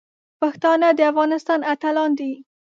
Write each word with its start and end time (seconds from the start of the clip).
پښتانه 0.41 0.87
د 0.97 0.99
افغانستان 1.11 1.59
اتلان 1.73 2.11
دي. 2.19 2.31